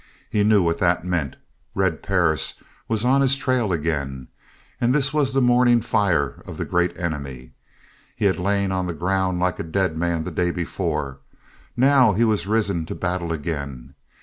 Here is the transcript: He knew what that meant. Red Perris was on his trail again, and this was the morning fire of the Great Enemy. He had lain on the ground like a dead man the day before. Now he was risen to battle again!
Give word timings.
He 0.31 0.41
knew 0.43 0.63
what 0.63 0.79
that 0.79 1.05
meant. 1.05 1.35
Red 1.75 2.01
Perris 2.01 2.55
was 2.87 3.05
on 3.05 3.21
his 3.21 3.35
trail 3.37 3.71
again, 3.71 4.29
and 4.81 4.95
this 4.95 5.13
was 5.13 5.31
the 5.31 5.43
morning 5.43 5.79
fire 5.79 6.41
of 6.47 6.57
the 6.57 6.65
Great 6.65 6.97
Enemy. 6.97 7.51
He 8.15 8.25
had 8.25 8.39
lain 8.39 8.71
on 8.71 8.87
the 8.87 8.95
ground 8.95 9.39
like 9.39 9.59
a 9.59 9.63
dead 9.63 9.95
man 9.95 10.23
the 10.23 10.31
day 10.31 10.49
before. 10.49 11.19
Now 11.77 12.13
he 12.13 12.23
was 12.23 12.47
risen 12.47 12.87
to 12.87 12.95
battle 12.95 13.31
again! 13.31 13.93